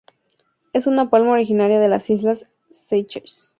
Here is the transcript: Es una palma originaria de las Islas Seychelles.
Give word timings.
Es 0.73 0.87
una 0.87 1.11
palma 1.11 1.33
originaria 1.33 1.79
de 1.79 1.87
las 1.87 2.09
Islas 2.09 2.47
Seychelles. 2.71 3.49